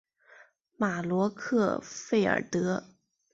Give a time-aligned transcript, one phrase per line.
[0.77, 2.83] 马罗克弗尔德。